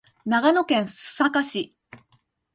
[0.25, 1.75] 長野県須坂市